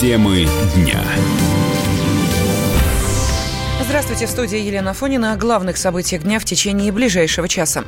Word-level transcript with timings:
Темы 0.00 0.46
дня. 0.74 1.04
Здравствуйте, 3.84 4.24
в 4.24 4.30
студии 4.30 4.58
Елена 4.58 4.94
Фонина 4.94 5.34
о 5.34 5.36
главных 5.36 5.76
событиях 5.76 6.22
дня 6.22 6.38
в 6.38 6.46
течение 6.46 6.90
ближайшего 6.90 7.46
часа. 7.48 7.84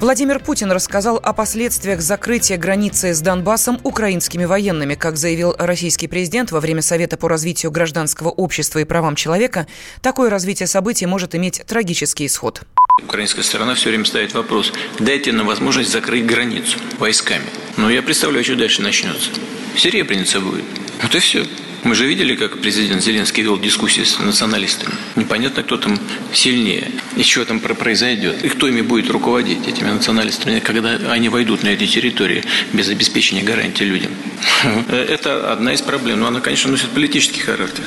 Владимир 0.00 0.38
Путин 0.38 0.72
рассказал 0.72 1.20
о 1.22 1.34
последствиях 1.34 2.00
закрытия 2.00 2.56
границы 2.56 3.12
с 3.12 3.20
Донбассом 3.20 3.78
украинскими 3.82 4.46
военными. 4.46 4.94
Как 4.94 5.18
заявил 5.18 5.54
российский 5.58 6.08
президент 6.08 6.50
во 6.50 6.60
время 6.60 6.80
Совета 6.80 7.18
по 7.18 7.28
развитию 7.28 7.70
гражданского 7.70 8.30
общества 8.30 8.78
и 8.78 8.84
правам 8.84 9.14
человека, 9.14 9.66
такое 10.00 10.30
развитие 10.30 10.66
событий 10.66 11.04
может 11.04 11.34
иметь 11.34 11.62
трагический 11.66 12.24
исход. 12.24 12.62
Украинская 13.04 13.42
сторона 13.42 13.74
все 13.74 13.88
время 13.88 14.04
ставит 14.04 14.34
вопрос, 14.34 14.72
дайте 14.98 15.32
нам 15.32 15.46
возможность 15.46 15.90
закрыть 15.90 16.26
границу 16.26 16.78
войсками. 16.98 17.46
Но 17.76 17.90
я 17.90 18.02
представляю, 18.02 18.44
что 18.44 18.56
дальше 18.56 18.82
начнется. 18.82 19.30
Серебряница 19.76 20.40
будет. 20.40 20.64
Вот 21.02 21.14
и 21.14 21.18
все. 21.18 21.44
Мы 21.82 21.94
же 21.94 22.06
видели, 22.06 22.36
как 22.36 22.58
президент 22.58 23.02
Зеленский 23.02 23.42
вел 23.42 23.58
дискуссии 23.58 24.02
с 24.02 24.18
националистами. 24.18 24.92
Непонятно, 25.16 25.62
кто 25.62 25.78
там 25.78 25.98
сильнее 26.32 26.90
и 27.16 27.22
что 27.22 27.44
там 27.46 27.58
произойдет. 27.58 28.44
И 28.44 28.48
кто 28.48 28.68
ими 28.68 28.82
будет 28.82 29.10
руководить, 29.10 29.66
этими 29.66 29.88
националистами, 29.88 30.60
когда 30.60 30.90
они 31.10 31.30
войдут 31.30 31.62
на 31.62 31.68
эти 31.68 31.86
территории 31.86 32.44
без 32.74 32.88
обеспечения 32.90 33.42
гарантии 33.42 33.84
людям. 33.84 34.12
Это 34.90 35.50
одна 35.52 35.72
из 35.72 35.80
проблем. 35.80 36.20
Но 36.20 36.26
она, 36.26 36.40
конечно, 36.40 36.70
носит 36.70 36.88
политический 36.90 37.40
характер. 37.40 37.84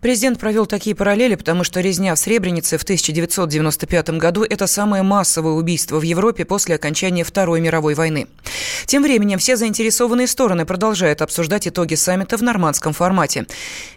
Президент 0.00 0.38
провел 0.38 0.66
такие 0.66 0.94
параллели, 0.94 1.34
потому 1.34 1.64
что 1.64 1.80
резня 1.80 2.14
в 2.14 2.18
Сребренице 2.18 2.78
в 2.78 2.82
1995 2.82 4.10
году– 4.10 4.44
это 4.48 4.66
самое 4.66 5.02
массовое 5.02 5.52
убийство 5.52 5.98
в 5.98 6.02
Европе 6.02 6.44
после 6.44 6.74
окончания 6.74 7.24
Второй 7.24 7.60
мировой 7.60 7.94
войны. 7.94 8.26
Тем 8.86 9.02
временем 9.02 9.38
все 9.38 9.56
заинтересованные 9.56 10.28
стороны 10.28 10.64
продолжают 10.64 11.20
обсуждать 11.20 11.66
итоги 11.66 11.96
саммита 11.96 12.36
в 12.36 12.42
нормандском 12.42 12.92
формате. 12.92 13.46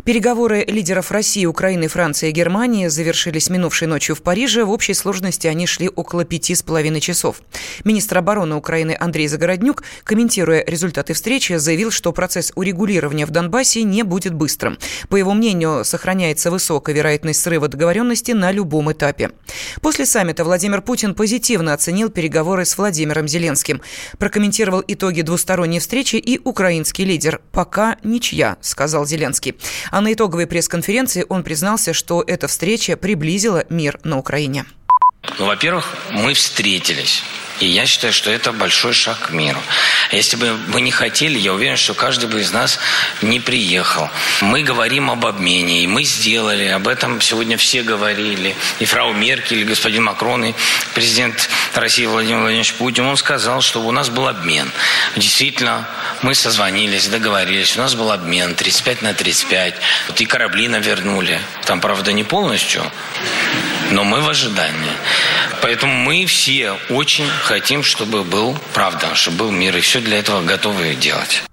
Переговоры 0.03 0.65
лидеров 0.67 1.11
России, 1.11 1.45
Украины, 1.45 1.87
Франции 1.87 2.29
и 2.29 2.31
Германии 2.31 2.87
завершились 2.87 3.51
минувшей 3.51 3.87
ночью 3.87 4.15
в 4.15 4.23
Париже. 4.23 4.65
В 4.65 4.71
общей 4.71 4.95
сложности 4.95 5.45
они 5.45 5.67
шли 5.67 5.89
около 5.89 6.25
пяти 6.25 6.55
с 6.55 6.63
половиной 6.63 7.01
часов. 7.01 7.41
Министр 7.83 8.17
обороны 8.17 8.55
Украины 8.55 8.97
Андрей 8.99 9.27
Загороднюк, 9.27 9.83
комментируя 10.03 10.63
результаты 10.65 11.13
встречи, 11.13 11.53
заявил, 11.57 11.91
что 11.91 12.11
процесс 12.11 12.51
урегулирования 12.55 13.27
в 13.27 13.29
Донбассе 13.29 13.83
не 13.83 14.01
будет 14.01 14.33
быстрым. 14.33 14.79
По 15.09 15.17
его 15.17 15.35
мнению, 15.35 15.85
сохраняется 15.85 16.49
высокая 16.49 16.95
вероятность 16.95 17.41
срыва 17.41 17.67
договоренности 17.67 18.31
на 18.31 18.51
любом 18.51 18.91
этапе. 18.91 19.31
После 19.81 20.07
саммита 20.07 20.43
Владимир 20.43 20.81
Путин 20.81 21.13
позитивно 21.13 21.73
оценил 21.73 22.09
переговоры 22.09 22.65
с 22.65 22.75
Владимиром 22.75 23.27
Зеленским. 23.27 23.81
Прокомментировал 24.17 24.78
итоги 24.87 25.21
двусторонней 25.21 25.79
встречи 25.79 26.15
и 26.15 26.39
украинский 26.43 27.05
лидер. 27.05 27.41
«Пока 27.51 27.97
ничья»,— 28.03 28.57
сказал 28.61 29.05
Зеленский. 29.05 29.55
А 29.91 30.01
на 30.01 30.13
итоговой 30.13 30.47
пресс-конференции 30.47 31.25
он 31.27 31.43
признался, 31.43 31.93
что 31.93 32.23
эта 32.25 32.47
встреча 32.47 32.97
приблизила 32.97 33.65
мир 33.69 33.99
на 34.03 34.17
Украине. 34.17 34.65
Ну, 35.23 35.45
во-первых, 35.45 35.95
мы 36.11 36.33
встретились. 36.33 37.23
И 37.59 37.65
я 37.65 37.85
считаю, 37.85 38.13
что 38.13 38.31
это 38.31 38.53
большой 38.53 38.93
шаг 38.93 39.19
к 39.27 39.29
миру. 39.31 39.61
Если 40.13 40.37
бы 40.37 40.57
мы 40.67 40.79
не 40.79 40.91
хотели, 40.91 41.37
я 41.37 41.53
уверен, 41.53 41.75
что 41.75 41.93
каждый 41.93 42.29
бы 42.29 42.39
из 42.39 42.53
нас 42.53 42.79
не 43.21 43.41
приехал. 43.41 44.09
Мы 44.39 44.63
говорим 44.63 45.11
об 45.11 45.25
обмене, 45.25 45.83
и 45.83 45.87
мы 45.87 46.05
сделали. 46.05 46.67
Об 46.67 46.87
этом 46.87 47.19
сегодня 47.19 47.57
все 47.57 47.83
говорили. 47.83 48.55
И 48.79 48.85
фрау 48.85 49.11
Меркель, 49.11 49.59
и 49.59 49.65
господин 49.65 50.05
Макрон, 50.05 50.45
и 50.45 50.53
президент 50.93 51.49
России 51.75 52.05
Владимир 52.05 52.39
Владимирович 52.39 52.73
Путин. 52.75 53.05
Он 53.05 53.17
сказал, 53.17 53.59
что 53.61 53.81
у 53.81 53.91
нас 53.91 54.09
был 54.09 54.27
обмен. 54.27 54.71
Действительно, 55.17 55.85
мы 56.21 56.35
созвонились, 56.35 57.07
договорились. 57.07 57.75
У 57.75 57.81
нас 57.81 57.93
был 57.93 58.11
обмен 58.11 58.55
35 58.55 59.01
на 59.01 59.13
35. 59.13 59.75
Вот 60.07 60.21
и 60.21 60.25
корабли 60.25 60.69
навернули. 60.69 61.41
Там, 61.65 61.81
правда, 61.81 62.13
не 62.13 62.23
полностью, 62.23 62.89
но 63.91 64.03
мы 64.03 64.21
в 64.21 64.29
ожидании. 64.29 64.93
Поэтому 65.61 65.93
мы 65.93 66.25
все 66.25 66.73
очень 66.89 67.27
хотим, 67.43 67.83
чтобы 67.83 68.23
был 68.23 68.57
правда, 68.73 69.15
чтобы 69.15 69.37
был 69.37 69.51
мир, 69.51 69.75
и 69.77 69.81
все 69.81 69.99
для 69.99 70.19
этого 70.19 70.41
готовы 70.41 70.95
делать. 70.95 71.48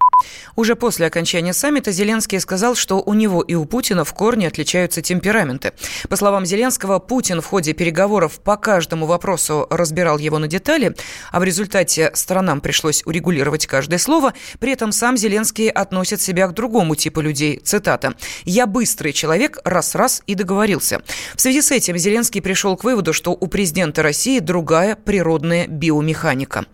Уже 0.57 0.75
после 0.75 1.07
окончания 1.07 1.53
саммита 1.53 1.93
Зеленский 1.93 2.41
сказал, 2.41 2.75
что 2.75 3.03
у 3.03 3.13
него 3.13 3.43
и 3.43 3.55
у 3.55 3.67
Путина 3.67 4.07
в 4.07 4.15
корне 4.15 4.49
отличаются 4.49 5.03
темпераменты. 5.03 5.75
По 6.09 6.17
словам 6.17 6.47
Зеленского, 6.47 6.99
Путин 6.99 7.43
в 7.43 7.47
ходе 7.47 7.75
переговоров 7.75 8.41
по 8.41 8.57
каждому 8.57 9.05
вопросу 9.05 9.67
разбирал 9.69 10.17
его 10.17 10.39
на 10.39 10.49
детали, 10.49 10.97
а 11.31 11.41
в 11.41 11.45
результате 11.45 12.11
сторонам 12.15 12.63
пришлось 12.63 13.03
урегулировать 13.05 13.67
каждое 13.67 13.99
слово. 13.99 14.33
При 14.59 14.73
этом 14.73 14.93
сам 14.93 15.19
Зеленский 15.19 15.69
относит 15.69 16.23
себя 16.23 16.49
к 16.49 16.55
другому 16.55 16.95
типу 16.97 17.21
людей. 17.21 17.61
Цитата. 17.63 18.15
«Я 18.45 18.67
быстрый 18.67 19.13
человек, 19.13 19.59
раз-раз 19.65 20.23
и 20.27 20.35
договорился». 20.35 21.03
В 21.35 21.41
связи 21.43 21.61
с 21.61 21.71
этим 21.71 21.99
Зеленский 21.99 22.41
пришел 22.41 22.79
к 22.79 22.85
выводу, 22.85 23.13
что 23.13 23.33
у 23.33 23.47
президента 23.47 24.03
России 24.03 24.39
другая 24.39 24.97
природная 24.97 25.67
биомеханика. 25.67 26.65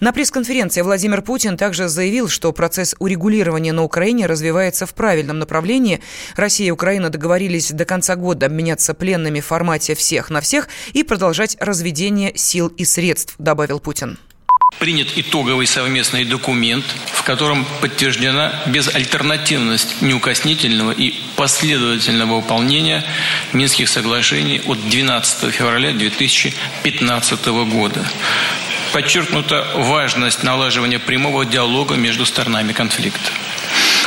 На 0.00 0.12
пресс-конференции 0.12 0.80
Владимир 0.80 1.20
Путин 1.20 1.58
также 1.58 1.88
заявил, 1.88 2.28
что 2.28 2.50
процесс 2.52 2.94
урегулирования 2.98 3.25
регулирование 3.26 3.72
на 3.72 3.82
Украине 3.82 4.26
развивается 4.26 4.86
в 4.86 4.94
правильном 4.94 5.38
направлении. 5.38 6.00
Россия 6.36 6.68
и 6.68 6.70
Украина 6.70 7.10
договорились 7.10 7.72
до 7.72 7.84
конца 7.84 8.14
года 8.14 8.46
обменяться 8.46 8.94
пленными 8.94 9.40
в 9.40 9.46
формате 9.46 9.94
всех 9.94 10.30
на 10.30 10.40
всех 10.40 10.68
и 10.92 11.02
продолжать 11.02 11.56
разведение 11.60 12.32
сил 12.36 12.68
и 12.68 12.84
средств, 12.84 13.34
добавил 13.38 13.80
Путин 13.80 14.18
принят 14.78 15.08
итоговый 15.16 15.66
совместный 15.66 16.24
документ, 16.24 16.84
в 17.14 17.22
котором 17.22 17.64
подтверждена 17.80 18.52
безальтернативность 18.66 20.02
неукоснительного 20.02 20.90
и 20.90 21.14
последовательного 21.36 22.36
выполнения 22.36 23.02
Минских 23.54 23.88
соглашений 23.88 24.60
от 24.66 24.78
12 24.90 25.54
февраля 25.54 25.92
2015 25.92 27.46
года 27.46 28.04
подчеркнута 28.96 29.66
важность 29.74 30.42
налаживания 30.42 30.98
прямого 30.98 31.44
диалога 31.44 31.96
между 31.96 32.24
сторонами 32.24 32.72
конфликта. 32.72 33.30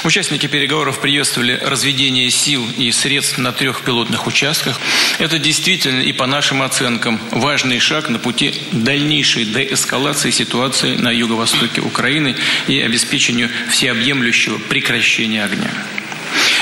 Участники 0.03 0.47
переговоров 0.47 0.99
приветствовали 0.99 1.59
разведение 1.63 2.31
сил 2.31 2.67
и 2.75 2.91
средств 2.91 3.37
на 3.37 3.51
трех 3.51 3.81
пилотных 3.83 4.25
участках. 4.25 4.81
Это 5.19 5.37
действительно 5.37 6.01
и 6.01 6.11
по 6.11 6.25
нашим 6.25 6.63
оценкам 6.63 7.21
важный 7.29 7.77
шаг 7.77 8.09
на 8.09 8.17
пути 8.17 8.55
дальнейшей 8.71 9.45
деэскалации 9.45 10.31
ситуации 10.31 10.95
на 10.95 11.11
юго-востоке 11.11 11.81
Украины 11.81 12.35
и 12.67 12.81
обеспечению 12.81 13.51
всеобъемлющего 13.69 14.57
прекращения 14.57 15.45
огня. 15.45 15.69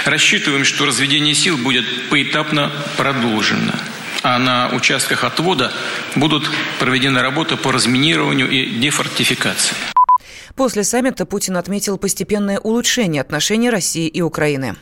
Рассчитываем, 0.03 0.65
что 0.65 0.85
разведение 0.85 1.33
сил 1.33 1.57
будет 1.57 2.09
поэтапно 2.09 2.73
продолжено 2.97 3.71
а 4.27 4.39
на 4.39 4.69
участках 4.75 5.23
отвода 5.23 5.71
будут 6.15 6.43
проведены 6.79 7.21
работы 7.21 7.55
по 7.55 7.71
разминированию 7.71 8.49
и 8.49 8.77
дефортификации. 8.77 9.73
После 10.53 10.83
саммита 10.83 11.25
Путин 11.25 11.55
отметил 11.55 11.97
постепенное 11.97 12.59
улучшение 12.59 13.21
отношений 13.21 13.69
России 13.69 14.07
и 14.07 14.21
Украины. 14.21 14.75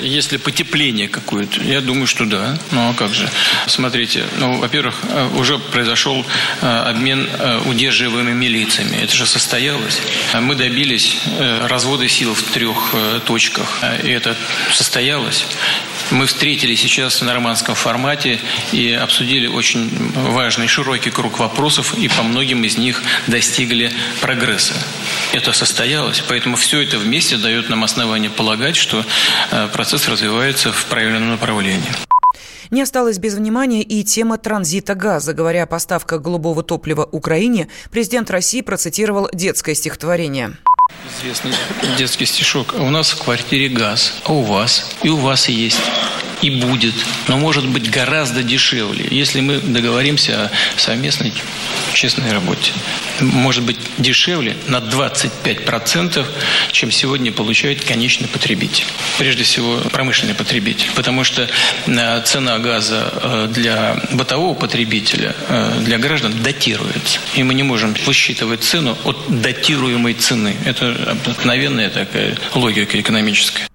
Если 0.00 0.36
потепление 0.36 1.08
какое-то, 1.08 1.62
я 1.62 1.80
думаю, 1.80 2.06
что 2.06 2.24
да. 2.24 2.58
Ну 2.70 2.90
а 2.90 2.94
как 2.94 3.14
же? 3.14 3.28
Смотрите, 3.66 4.24
ну, 4.38 4.58
во-первых, 4.58 4.96
э, 5.08 5.28
уже 5.36 5.58
произошел 5.58 6.24
э, 6.60 6.66
обмен 6.66 7.28
э, 7.38 7.60
удерживаемыми 7.66 8.46
лицами. 8.46 8.96
Это 8.96 9.14
же 9.14 9.26
состоялось. 9.26 10.00
Мы 10.40 10.54
добились 10.54 11.16
развода 11.62 12.08
сил 12.08 12.34
в 12.34 12.42
трех 12.42 12.94
точках. 13.24 13.80
И 14.02 14.08
это 14.08 14.36
состоялось. 14.72 15.46
Мы 16.10 16.26
встретились 16.26 16.80
сейчас 16.80 17.20
в 17.20 17.24
нормандском 17.24 17.74
формате 17.74 18.38
и 18.72 18.92
обсудили 18.92 19.46
очень 19.46 19.90
важный 20.14 20.68
широкий 20.68 21.10
круг 21.10 21.38
вопросов, 21.38 21.94
и 21.98 22.08
по 22.08 22.22
многим 22.22 22.62
из 22.64 22.76
них 22.76 23.02
достигли 23.26 23.92
прогресса. 24.20 24.74
Это 25.32 25.52
состоялось, 25.52 26.22
поэтому 26.28 26.56
все 26.56 26.80
это 26.80 26.98
вместе 26.98 27.36
дает 27.36 27.68
нам 27.68 27.84
основание 27.84 28.30
полагать, 28.30 28.76
что 28.76 29.04
э, 29.50 29.68
процесс 29.84 30.08
развивается 30.08 30.72
в 30.72 30.86
правильном 30.86 31.28
направлении. 31.28 31.92
Не 32.70 32.80
осталось 32.80 33.18
без 33.18 33.34
внимания 33.34 33.82
и 33.82 34.02
тема 34.02 34.38
транзита 34.38 34.94
газа. 34.94 35.34
Говоря 35.34 35.64
о 35.64 35.66
поставках 35.66 36.22
голубого 36.22 36.62
топлива 36.62 37.06
Украине, 37.12 37.68
президент 37.90 38.30
России 38.30 38.62
процитировал 38.62 39.28
детское 39.34 39.74
стихотворение. 39.74 40.56
Известный 41.20 41.52
детский 41.98 42.24
стишок. 42.24 42.72
У 42.78 42.88
нас 42.88 43.10
в 43.10 43.24
квартире 43.24 43.68
газ, 43.68 44.22
а 44.24 44.32
у 44.32 44.40
вас? 44.40 44.96
И 45.02 45.10
у 45.10 45.16
вас 45.16 45.50
есть 45.50 45.82
и 46.42 46.50
будет, 46.50 46.94
но 47.28 47.38
может 47.38 47.66
быть 47.68 47.90
гораздо 47.90 48.42
дешевле, 48.42 49.06
если 49.10 49.40
мы 49.40 49.58
договоримся 49.58 50.44
о 50.44 50.50
совместной 50.80 51.32
честной 51.94 52.32
работе. 52.32 52.72
Может 53.20 53.62
быть 53.62 53.76
дешевле 53.98 54.56
на 54.66 54.78
25%, 54.78 56.26
чем 56.72 56.90
сегодня 56.90 57.32
получает 57.32 57.84
конечный 57.84 58.28
потребитель. 58.28 58.84
Прежде 59.18 59.44
всего 59.44 59.76
промышленный 59.92 60.34
потребитель. 60.34 60.88
Потому 60.94 61.24
что 61.24 61.48
э, 61.86 62.22
цена 62.24 62.58
газа 62.58 63.12
э, 63.12 63.48
для 63.50 63.96
бытового 64.12 64.54
потребителя, 64.54 65.34
э, 65.48 65.80
для 65.84 65.98
граждан 65.98 66.34
датируется. 66.42 67.20
И 67.34 67.42
мы 67.42 67.54
не 67.54 67.62
можем 67.62 67.94
высчитывать 68.04 68.64
цену 68.64 68.98
от 69.04 69.16
датируемой 69.28 70.14
цены. 70.14 70.56
Это 70.64 71.16
обыкновенная 71.24 71.90
такая 71.90 72.36
логика 72.54 73.00
экономическая. 73.00 73.68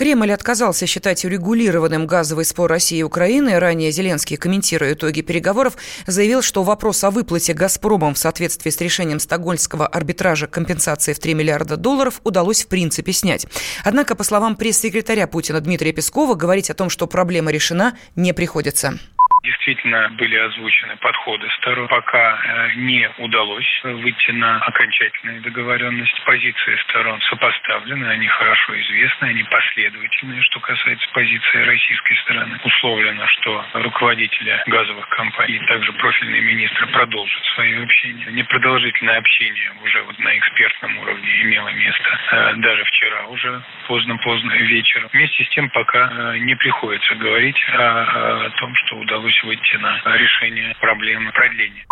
Кремль 0.00 0.32
отказался 0.32 0.86
считать 0.86 1.26
урегулированным 1.26 2.06
газовый 2.06 2.46
спор 2.46 2.70
России 2.70 3.00
и 3.00 3.02
Украины. 3.02 3.58
Ранее 3.58 3.92
Зеленский, 3.92 4.38
комментируя 4.38 4.94
итоги 4.94 5.20
переговоров, 5.20 5.76
заявил, 6.06 6.40
что 6.40 6.62
вопрос 6.62 7.04
о 7.04 7.10
выплате 7.10 7.52
«Газпромом» 7.52 8.14
в 8.14 8.18
соответствии 8.18 8.70
с 8.70 8.80
решением 8.80 9.20
стокгольмского 9.20 9.86
арбитража 9.86 10.46
компенсации 10.46 11.12
в 11.12 11.18
3 11.18 11.34
миллиарда 11.34 11.76
долларов 11.76 12.22
удалось 12.24 12.64
в 12.64 12.68
принципе 12.68 13.12
снять. 13.12 13.46
Однако, 13.84 14.14
по 14.14 14.24
словам 14.24 14.56
пресс-секретаря 14.56 15.26
Путина 15.26 15.60
Дмитрия 15.60 15.92
Пескова, 15.92 16.34
говорить 16.34 16.70
о 16.70 16.74
том, 16.74 16.88
что 16.88 17.06
проблема 17.06 17.50
решена, 17.50 17.94
не 18.16 18.32
приходится. 18.32 18.98
Действительно 19.42 20.10
были 20.10 20.36
озвучены 20.36 20.96
подходы 20.96 21.48
сторон. 21.58 21.88
Пока 21.88 22.38
э, 22.44 22.74
не 22.76 23.08
удалось 23.18 23.80
выйти 23.84 24.32
на 24.32 24.58
окончательную 24.58 25.40
договоренность. 25.40 26.22
Позиции 26.24 26.76
сторон 26.88 27.18
сопоставлены, 27.22 28.04
они 28.06 28.26
хорошо 28.28 28.78
известны, 28.78 29.26
они 29.26 29.42
последовательные. 29.44 30.42
Что 30.42 30.60
касается 30.60 31.08
позиции 31.14 31.64
российской 31.64 32.16
стороны, 32.16 32.60
условлено, 32.64 33.26
что 33.28 33.64
руководители 33.72 34.62
газовых 34.66 35.08
компаний, 35.08 35.58
также 35.66 35.92
профильные 35.94 36.42
министры 36.42 36.86
продолжат 36.88 37.42
свое 37.54 37.82
общение. 37.82 38.26
Непродолжительное 38.32 39.16
общение 39.16 39.72
уже 39.82 40.02
вот 40.02 40.18
на 40.18 40.36
экспертном 40.36 40.98
уровне 40.98 41.42
имело 41.42 41.68
место 41.68 42.20
э, 42.32 42.54
даже 42.56 42.84
вчера 42.84 43.26
уже 43.28 43.62
поздно-поздно 43.86 44.52
вечером. 44.52 45.08
Вместе 45.14 45.44
с 45.44 45.48
тем 45.48 45.70
пока 45.70 46.10
э, 46.34 46.38
не 46.40 46.54
приходится 46.56 47.14
говорить 47.14 47.58
о, 47.72 48.44
о 48.46 48.50
том, 48.50 48.74
что 48.74 48.96
удалось 48.96 49.29
удалось 49.30 49.42
выйти 49.44 49.76
на 49.76 50.16
решение 50.16 50.74
проблемы 50.80 51.32
продления. 51.32 51.86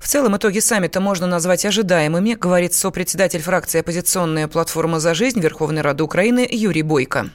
В 0.00 0.06
целом, 0.06 0.36
итоги 0.36 0.58
саммита 0.58 1.00
можно 1.00 1.26
назвать 1.26 1.64
ожидаемыми, 1.64 2.34
говорит 2.34 2.74
сопредседатель 2.74 3.40
фракции 3.40 3.80
«Оппозиционная 3.80 4.48
платформа 4.48 5.00
за 5.00 5.14
жизнь» 5.14 5.40
Верховной 5.40 5.82
Рады 5.82 6.04
Украины 6.04 6.46
Юрий 6.50 6.82
Бойко. 6.82 7.30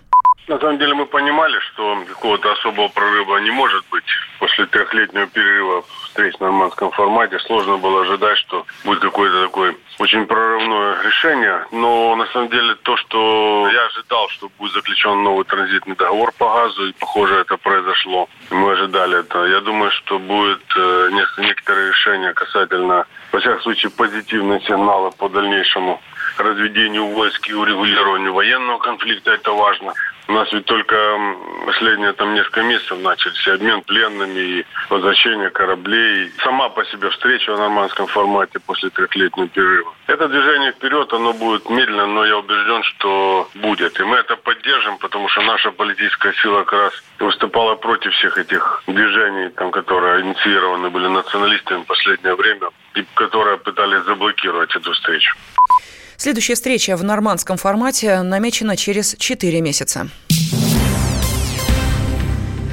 На 0.48 0.58
самом 0.60 0.78
деле 0.78 0.94
мы 0.94 1.06
понимали, 1.06 1.60
что 1.60 2.06
какого-то 2.08 2.54
особого 2.54 2.88
прорыва 2.88 3.38
не 3.40 3.52
может 3.52 3.84
быть. 3.92 4.06
После 4.40 4.66
трехлетнего 4.68 5.28
перерыва 5.28 5.84
встреч 6.06 6.36
в 6.36 6.40
нормандском 6.40 6.90
формате 6.92 7.38
сложно 7.40 7.78
было 7.78 8.04
ожидать, 8.04 8.38
что 8.38 8.66
будет 8.86 9.02
какое-то 9.02 9.42
такое 9.44 9.76
очень 10.00 10.26
прорывное 10.26 11.04
решение. 11.04 11.66
Но 11.74 12.16
на 12.16 12.26
самом 12.28 12.48
деле 12.48 12.76
то, 12.76 12.96
что 12.96 13.70
я 13.74 13.88
ожидал, 13.88 14.30
что 14.30 14.50
будет 14.58 14.72
заключен 14.72 15.22
новый 15.22 15.44
транзитный 15.44 15.98
договор 15.98 16.32
по 16.38 16.54
газу, 16.54 16.88
и 16.88 16.94
похоже 16.94 17.36
это 17.40 17.58
произошло. 17.58 18.30
Мы 18.50 18.72
ожидали 18.72 19.20
это. 19.20 19.44
Я 19.48 19.60
думаю, 19.60 19.92
что 19.92 20.18
будет 20.18 20.64
э, 20.78 21.10
некоторые 21.40 21.90
решения 21.90 22.32
касательно, 22.34 23.06
во 23.34 23.40
всяком 23.42 23.62
случае, 23.64 23.92
позитивные 23.92 24.62
сигналы 24.62 25.12
по 25.12 25.28
дальнейшему 25.28 26.02
разведению 26.38 27.08
войск 27.08 27.50
и 27.50 27.54
урегулированию 27.54 28.32
военного 28.32 28.78
конфликта. 28.78 29.32
Это 29.32 29.52
важно. 29.52 29.94
У 30.28 30.34
нас 30.34 30.52
ведь 30.52 30.66
только 30.66 30.96
последние 31.66 32.12
там 32.14 32.34
несколько 32.34 32.62
месяцев 32.62 33.00
начались 33.00 33.48
обмен 33.48 33.82
пленными 33.82 34.40
и 34.40 34.66
возвращение 34.90 35.50
кораблей. 35.50 36.32
Сама 36.44 36.68
по 36.70 36.84
себе 36.86 37.10
встреча 37.12 37.54
в 37.54 37.60
нормандском 37.60 38.08
формате 38.08 38.60
после 38.60 38.90
трехлетнего 38.90 39.48
перерыва. 39.48 39.94
Это 40.08 40.28
движение 40.28 40.74
вперед, 40.74 41.12
оно 41.14 41.34
будет 41.34 41.70
медленно, 41.70 42.08
но 42.08 42.26
я 42.26 42.38
убежден, 42.38 42.84
что 42.84 43.50
будет. 43.56 44.00
И 44.00 44.04
мы 44.04 44.18
это 44.18 44.36
поддержим, 44.36 44.98
потому 44.98 45.30
что 45.30 45.42
наша 45.42 45.72
политическая 45.72 46.34
сила 46.34 46.64
как 46.64 46.74
раз 46.74 47.04
выступала 47.20 47.76
против 47.76 48.14
всех 48.14 48.38
этих 48.38 48.84
движений, 48.88 49.50
там, 49.50 49.72
которые 49.72 50.24
инициированы 50.24 50.90
были 50.90 51.08
националистами 51.08 51.84
в 51.84 51.86
последнее 51.86 52.36
время, 52.36 52.70
и 52.96 53.06
которые 53.14 53.58
пытались 53.58 54.04
заблокировать 54.04 54.76
эту 54.76 54.92
встречу. 54.92 55.36
Следующая 56.18 56.56
встреча 56.56 56.98
в 56.98 57.04
нормандском 57.04 57.58
формате 57.58 58.24
намечена 58.24 58.76
через 58.76 59.16
4 59.20 59.62
месяца. 59.62 60.10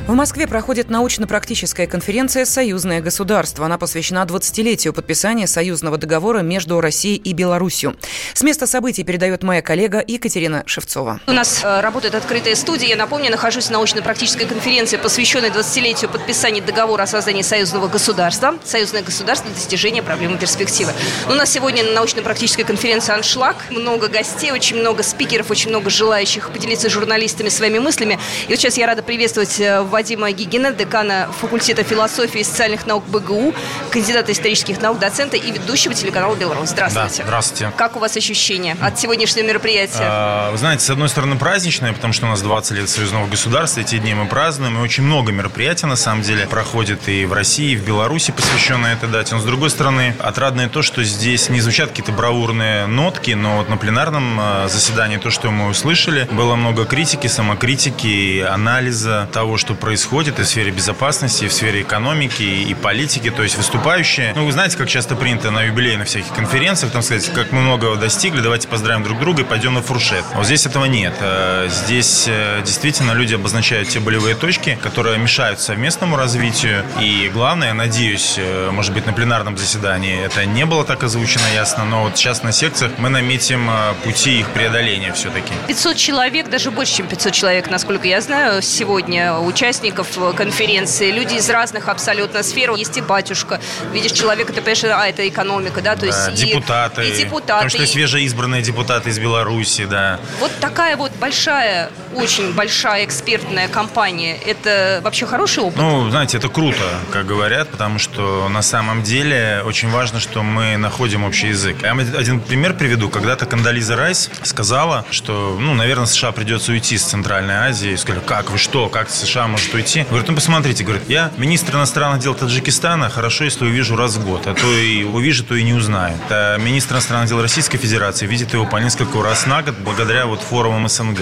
В 0.07 0.13
Москве 0.13 0.47
проходит 0.47 0.91
научно-практическая 0.91 1.87
конференция 1.87 2.45
«Союзное 2.45 3.01
государство». 3.01 3.65
Она 3.65 3.79
посвящена 3.79 4.27
20-летию 4.27 4.93
подписания 4.93 5.47
союзного 5.47 5.97
договора 5.97 6.41
между 6.41 6.79
Россией 6.83 7.17
и 7.17 7.33
Беларусью. 7.33 7.97
С 8.35 8.43
места 8.43 8.67
событий 8.67 9.03
передает 9.03 9.43
моя 9.43 9.63
коллега 9.63 10.05
Екатерина 10.07 10.63
Шевцова. 10.67 11.21
У 11.27 11.33
нас 11.33 11.63
э, 11.65 11.81
работает 11.81 12.15
открытая 12.17 12.55
студия. 12.55 12.89
Я 12.89 12.97
напомню, 12.97 13.31
нахожусь 13.31 13.71
на 13.71 13.75
научно-практической 13.79 14.45
конференции, 14.45 14.99
посвященной 14.99 15.49
20-летию 15.49 16.11
подписания 16.11 16.61
договора 16.61 17.05
о 17.05 17.07
создании 17.07 17.41
союзного 17.41 17.89
государства. 17.89 18.59
Союзное 18.63 19.03
государство– 19.03 19.51
достижение 19.55 20.03
проблемы 20.03 20.37
перспективы. 20.37 20.93
У 21.31 21.33
нас 21.33 21.51
сегодня 21.51 21.83
на 21.83 21.93
научно-практической 21.93 22.65
конференции 22.65 23.15
«Аншлаг». 23.15 23.57
Много 23.71 24.09
гостей, 24.09 24.53
очень 24.53 24.77
много 24.77 25.03
спикеров, 25.03 25.51
очень 25.51 25.71
много 25.71 25.89
желающих 25.89 26.51
поделиться 26.51 26.91
с 26.91 26.93
журналистами 26.93 27.49
своими 27.49 27.79
мыслями. 27.79 28.19
И 28.49 28.51
вот 28.51 28.59
сейчас 28.59 28.77
я 28.77 28.87
рада 28.87 29.03
приветствовать 29.03 29.59
э, 29.61 29.94
Вадима 29.95 30.33
Гигина, 30.33 30.73
декана 30.73 31.29
факультета 31.41 31.85
философии 31.85 32.41
и 32.41 32.45
социальных 32.45 32.85
наук 32.85 33.05
БГУ, 33.07 33.55
кандидата 33.91 34.33
исторических 34.33 34.81
наук, 34.81 34.99
доцента 34.99 35.37
и 35.37 35.53
ведущего 35.53 35.95
телеканала 35.95 36.35
«Беларусь». 36.35 36.71
Здравствуйте. 36.71 37.19
Да, 37.19 37.27
здравствуйте. 37.27 37.73
Как 37.77 37.95
у 37.95 38.01
вас 38.01 38.17
ощущения 38.17 38.77
от 38.81 38.99
сегодняшнего 38.99 39.47
мероприятия? 39.47 40.01
А, 40.01 40.51
вы 40.51 40.59
знаете, 40.59 40.85
с 40.85 40.91
одной 40.91 41.09
стороны 41.09 41.37
праздничное, 41.37 41.93
потому 41.93 42.13
что 42.13 42.27
у 42.27 42.29
нас 42.29 42.43
20 42.43 42.73
лет 42.73 42.91
союзного 42.91 43.29
государства, 43.29 43.83
эти 43.83 43.97
дни 43.99 44.15
мы 44.15 44.27
празднуем, 44.27 44.79
и 44.79 44.81
очень 44.81 45.05
много 45.05 45.31
мероприятий, 45.31 45.87
на 45.87 45.95
самом 45.95 46.23
деле, 46.23 46.49
проходит 46.49 47.09
и 47.09 47.25
в 47.25 47.33
России, 47.33 47.75
и 47.75 47.77
в 47.77 47.87
Беларуси, 47.87 48.33
посвященные 48.33 48.95
этой 48.95 49.09
дате. 49.09 49.37
Но, 49.37 49.41
с 49.41 49.45
другой 49.45 49.71
стороны, 49.71 50.17
отрадное 50.19 50.69
то, 50.69 50.83
что 50.83 51.05
здесь 51.05 51.51
не 51.51 51.61
звучат 51.61 51.91
какие-то 51.91 52.11
бравурные 52.11 52.87
нотки, 52.87 53.31
но 53.31 53.59
вот 53.59 53.69
на 53.69 53.77
пленарном 53.77 54.39
а, 54.41 54.67
заседании 54.67 55.19
то, 55.19 55.31
что 55.31 55.53
мы 55.53 55.69
услышали, 55.69 56.27
было 56.33 56.57
много 56.57 56.85
критики, 56.85 57.29
самокритики, 57.29 58.41
анализа 58.41 59.29
того, 59.33 59.57
что 59.57 59.77
происходит 59.85 60.39
и 60.39 60.43
в 60.45 60.47
сфере 60.47 60.71
безопасности, 60.71 61.45
и 61.45 61.49
в 61.49 61.53
сфере 61.53 61.83
экономики 61.83 62.43
и 62.43 62.73
политики. 62.73 63.31
То 63.31 63.43
есть 63.43 63.59
выступающие, 63.59 64.33
ну, 64.35 64.47
вы 64.47 64.53
знаете, 64.53 64.79
как 64.79 64.89
часто 64.89 65.15
принято 65.15 65.51
на 65.51 65.61
юбилейных 65.65 66.07
всяких 66.07 66.33
конференциях, 66.33 66.91
там 66.91 67.03
сказать, 67.03 67.31
как 67.35 67.53
мы 67.53 67.61
много 67.61 67.95
достигли, 67.97 68.41
давайте 68.41 68.67
поздравим 68.67 69.03
друг 69.03 69.21
друга 69.21 69.43
и 69.43 69.45
пойдем 69.45 69.75
на 69.75 69.83
фуршет. 69.83 70.25
А 70.33 70.39
вот 70.39 70.47
здесь 70.47 70.65
этого 70.65 70.87
нет. 70.87 71.13
Э, 71.21 71.69
здесь 71.69 72.25
э, 72.27 72.63
действительно 72.65 73.13
люди 73.13 73.35
обозначают 73.35 73.91
те 73.91 74.01
болевые 74.01 74.35
точки, 74.35 74.79
которые 74.83 75.19
мешают 75.19 75.61
совместному 75.61 76.17
развитию. 76.17 76.83
И 76.99 77.31
главное, 77.35 77.69
я 77.69 77.75
надеюсь, 77.75 78.37
э, 78.39 78.71
может 78.71 78.95
быть, 78.95 79.05
на 79.05 79.13
пленарном 79.13 79.59
заседании 79.59 80.25
это 80.25 80.47
не 80.47 80.65
было 80.65 80.85
так 80.85 81.05
озвучено 81.05 81.47
ясно, 81.55 81.85
но 81.85 82.05
вот 82.05 82.17
сейчас 82.17 82.43
на 82.43 82.53
секциях 82.53 82.93
мы 82.97 83.11
наметим 83.11 83.71
пути 84.03 84.41
их 84.41 84.49
преодоления 84.49 85.13
все-таки. 85.13 85.53
500 85.69 85.97
человек, 85.99 86.49
даже 86.49 86.71
больше, 86.71 86.97
чем 86.97 87.07
500 87.07 87.33
человек, 87.35 87.71
насколько 87.71 88.09
я 88.09 88.23
знаю, 88.23 88.63
сегодня 88.63 89.35
участвуют 89.35 89.74
участников 89.75 90.17
э, 90.17 90.33
конференции, 90.37 91.11
люди 91.11 91.35
из 91.35 91.51
разных 91.51 91.89
абсолютно 91.89 92.43
сфер. 92.43 92.73
Есть 92.75 92.97
и 92.97 93.01
батюшка. 93.01 93.61
Видишь 93.93 94.13
человека, 94.13 94.53
ты 94.53 94.61
понимаешь, 94.61 94.85
а, 94.85 95.09
это 95.09 95.29
экономика, 95.29 95.81
да, 95.81 95.97
то 95.97 96.07
есть 96.07 96.27
да, 96.27 96.33
и, 96.33 96.37
депутаты. 96.37 97.09
И 97.09 97.13
депутаты. 97.13 97.47
Потому 97.47 97.71
что 97.71 97.83
и... 97.83 97.87
свежеизбранные 97.87 98.63
депутаты 98.63 99.11
из 99.11 99.19
Беларуси, 99.19 99.85
да. 99.85 100.21
Вот 100.41 100.53
такая 100.61 100.97
вот 100.97 101.13
большая, 101.21 101.91
очень 102.15 102.53
большая 102.53 103.05
экспертная 103.05 103.69
компания. 103.69 104.37
Это 104.37 105.01
вообще 105.03 105.27
хороший 105.27 105.63
опыт? 105.65 105.77
Ну, 105.77 106.11
знаете, 106.11 106.39
это 106.39 106.49
круто, 106.49 106.85
как 107.11 107.27
говорят, 107.27 107.71
потому 107.71 107.99
что 107.99 108.49
на 108.49 108.63
самом 108.63 109.03
деле 109.03 109.63
очень 109.65 109.91
важно, 109.91 110.21
что 110.21 110.43
мы 110.43 110.77
находим 110.77 111.25
общий 111.25 111.49
язык. 111.49 111.79
Я 111.83 111.93
один 111.93 112.41
пример 112.41 112.75
приведу. 112.75 113.09
Когда-то 113.09 113.47
Кандализа 113.47 113.97
Райс 113.97 114.31
сказала, 114.43 115.05
что, 115.11 115.57
ну, 115.59 115.75
наверное, 115.75 116.07
США 116.07 116.33
придется 116.33 116.73
уйти 116.73 116.95
из 116.95 117.03
Центральной 117.03 117.55
Азии. 117.55 117.93
И 117.93 117.97
сказали, 117.97 118.23
как 118.25 118.51
вы 118.51 118.59
что, 118.59 118.89
как 118.89 119.11
США 119.11 119.49
может 119.49 119.64
уйти. 119.73 120.05
Говорит, 120.09 120.29
ну 120.29 120.35
посмотрите, 120.35 120.85
говорит, 120.85 121.09
я 121.09 121.31
министр 121.39 121.77
иностранных 121.77 122.21
дел 122.21 122.35
Таджикистана, 122.35 123.09
хорошо, 123.09 123.45
если 123.45 123.65
увижу 123.65 123.97
раз 123.97 124.17
в 124.17 124.25
год, 124.25 124.47
а 124.47 124.55
то 124.55 124.67
и 124.73 125.05
увижу, 125.05 125.45
то 125.45 125.55
и 125.55 125.63
не 125.63 125.73
узнаю. 125.73 126.19
А 126.29 126.59
министр 126.59 126.95
иностранных 126.95 127.29
дел 127.29 127.41
Российской 127.41 127.79
Федерации 127.79 128.27
видит 128.27 128.53
его 128.53 128.67
по 128.67 128.77
несколько 128.77 129.23
раз 129.23 129.47
на 129.47 129.63
год 129.63 129.77
благодаря 129.79 130.27
вот 130.27 130.41
форумам 130.41 130.89
СНГ. 130.89 131.19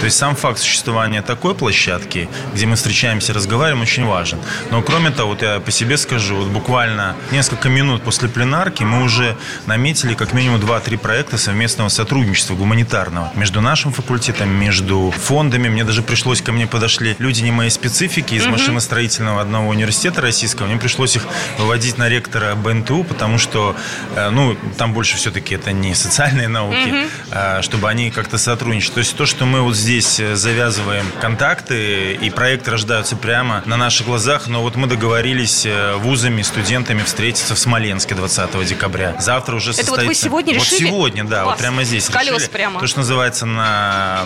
То 0.00 0.04
есть 0.04 0.16
сам 0.16 0.36
факт 0.36 0.58
существования 0.58 1.22
такой 1.22 1.54
площадки, 1.54 2.28
где 2.54 2.66
мы 2.66 2.76
встречаемся, 2.76 3.32
разговариваем, 3.32 3.82
очень 3.82 4.04
важен. 4.04 4.38
Но 4.70 4.82
кроме 4.82 5.10
того, 5.10 5.30
вот 5.30 5.42
я 5.42 5.60
по 5.60 5.70
себе 5.70 5.96
скажу, 5.96 6.36
вот 6.36 6.48
буквально 6.48 7.16
несколько 7.30 7.68
минут 7.68 8.02
после 8.02 8.28
пленарки 8.28 8.84
мы 8.84 9.02
уже 9.02 9.36
наметили 9.66 10.14
как 10.14 10.32
минимум 10.32 10.60
2-3 10.60 10.98
проекта 10.98 11.38
совместного 11.38 11.88
сотрудничества 11.88 12.54
гуманитарного 12.54 13.30
между 13.34 13.60
нашим 13.60 13.92
факультетом, 13.92 14.48
между 14.50 15.10
фондами. 15.10 15.68
Мне 15.68 15.84
даже 15.84 16.02
пришлось 16.02 16.40
ко 16.42 16.52
мне 16.52 16.66
подошли 16.66 17.16
люди 17.18 17.42
не 17.42 17.50
моей 17.50 17.70
специфики 17.82 18.34
из 18.34 18.46
машиностроительного 18.46 19.40
одного 19.40 19.68
университета 19.70 20.20
российского. 20.20 20.66
Мне 20.66 20.76
пришлось 20.76 21.16
их 21.16 21.26
выводить 21.58 21.98
на 21.98 22.08
ректора 22.08 22.54
БНТУ, 22.54 23.02
потому 23.02 23.38
что, 23.38 23.74
э, 24.14 24.30
ну, 24.30 24.56
там 24.78 24.92
больше 24.92 25.16
все-таки 25.16 25.56
это 25.56 25.72
не 25.72 25.92
социальные 25.96 26.46
науки, 26.46 27.08
а 27.32 27.60
чтобы 27.62 27.88
они 27.88 28.12
как-то 28.12 28.38
сотрудничали. 28.38 28.92
То 28.94 28.98
есть 29.00 29.16
то, 29.16 29.26
что 29.26 29.46
мы 29.46 29.62
вот 29.62 29.74
здесь 29.74 30.20
э, 30.20 30.36
завязываем 30.36 31.06
контакты, 31.20 32.12
и 32.14 32.30
проекты 32.30 32.70
рождаются 32.70 33.16
прямо 33.16 33.62
на 33.66 33.76
наших 33.76 34.06
глазах, 34.06 34.46
но 34.46 34.62
вот 34.62 34.76
мы 34.76 34.86
договорились 34.86 35.66
э, 35.66 35.96
вузами, 35.96 36.42
студентами 36.42 37.02
встретиться 37.02 37.56
в 37.56 37.58
Смоленске 37.58 38.14
20 38.14 38.64
декабря. 38.64 39.16
Завтра 39.18 39.56
уже 39.56 39.72
состоится... 39.72 39.92
Это 39.92 40.02
вот 40.02 40.08
вы 40.08 40.14
сегодня 40.14 40.54
решили? 40.54 40.84
Вот 40.84 40.90
сегодня, 40.90 41.24
да, 41.24 41.42
Класс. 41.42 41.54
вот 41.54 41.58
прямо 41.58 41.82
здесь 41.82 42.04
С 42.04 42.10
колес 42.10 42.34
решили. 42.34 42.50
прямо. 42.50 42.78
То, 42.78 42.86
что 42.86 43.00
называется 43.00 43.44
на 43.44 44.24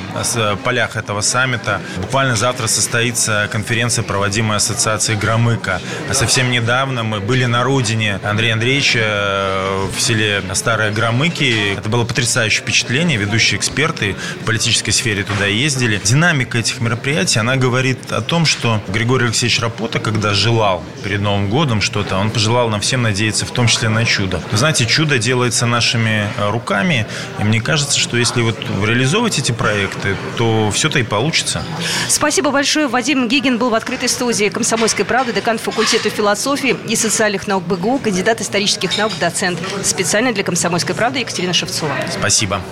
полях 0.63 0.97
этого 0.97 1.23
саммита. 1.23 1.81
Буквально 1.97 2.37
завтра 2.37 2.67
состоится 2.67 3.46
конференция, 3.49 4.03
проводимая 4.03 4.59
ассоциацией 4.59 5.19
Громыка. 5.19 5.81
А 6.09 6.15
совсем 6.15 6.51
недавно 6.51 7.03
мы 7.03 7.21
были 7.21 7.45
на 7.45 7.63
родине 7.63 8.21
Андрея 8.23 8.55
Андреевича 8.55 9.01
э, 9.03 9.89
в 9.97 10.01
селе 10.01 10.43
Старые 10.55 10.93
Громыки. 10.93 11.75
Это 11.77 11.89
было 11.89 12.05
потрясающее 12.05 12.63
впечатление. 12.63 13.19
Ведущие 13.19 13.59
эксперты 13.59 14.17
в 14.41 14.45
политической 14.45 14.91
сфере 14.91 15.23
туда 15.23 15.47
ездили. 15.47 16.01
Динамика 16.03 16.59
этих 16.59 16.81
мероприятий, 16.81 17.39
она 17.39 17.57
говорит 17.57 18.13
о 18.13 18.21
том, 18.21 18.47
что 18.47 18.83
Григорий 18.89 19.27
Алексеевич 19.27 19.61
Рапота, 19.61 19.99
когда 19.99 20.35
желал 20.35 20.83
перед 21.05 21.21
Новым 21.21 21.49
годом 21.51 21.81
что-то, 21.81 22.17
он 22.17 22.31
пожелал 22.31 22.69
нам 22.69 22.81
всем 22.81 23.03
надеяться, 23.03 23.47
в 23.47 23.51
том 23.51 23.67
числе 23.67 23.89
на 23.89 24.05
чудо. 24.05 24.41
Вы 24.51 24.59
знаете, 24.59 24.87
чудо 24.87 25.19
делается 25.19 25.67
нашими 25.67 26.29
э, 26.37 26.51
руками, 26.51 27.07
и 27.39 27.45
мне 27.45 27.61
кажется, 27.61 27.99
что 27.99 28.17
если 28.17 28.43
вот 28.43 28.59
реализовывать 28.85 29.39
эти 29.39 29.53
проекты, 29.53 30.17
то 30.37 30.71
все-то 30.71 30.99
и 30.99 31.03
получится. 31.03 31.63
Спасибо 32.09 32.51
большое. 32.51 32.89
Вадим 32.89 33.29
Гигин 33.37 33.59
был 33.59 33.69
в 33.69 33.75
открытой 33.75 34.09
студии 34.09 34.49
«Комсомольской 34.49 35.05
правды», 35.05 35.31
декан 35.31 35.59
факультета 35.59 36.09
философии 36.09 36.75
и 36.89 36.97
социальных 36.97 37.47
наук 37.47 37.65
БГУ, 37.65 37.99
кандидат 37.99 38.41
исторических 38.41 38.97
наук, 38.97 39.13
доцент. 39.21 39.59
Специально 39.85 40.33
для 40.33 40.43
«Комсомольской 40.43 40.95
правды» 40.95 41.19
Екатерина 41.19 41.53
Шевцова. 41.53 41.93
Спасибо. 42.11 42.63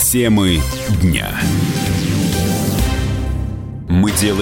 Темы 0.00 0.62
дня. 1.02 1.32
Мы 3.88 4.12
делаем 4.12 4.38